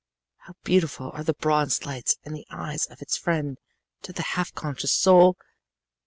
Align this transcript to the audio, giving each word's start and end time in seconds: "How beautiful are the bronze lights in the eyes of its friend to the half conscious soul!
"How 0.47 0.53
beautiful 0.63 1.11
are 1.13 1.23
the 1.23 1.35
bronze 1.35 1.85
lights 1.85 2.15
in 2.23 2.33
the 2.33 2.47
eyes 2.49 2.87
of 2.87 3.03
its 3.03 3.17
friend 3.17 3.59
to 4.01 4.11
the 4.11 4.23
half 4.33 4.51
conscious 4.55 4.93
soul! 4.95 5.37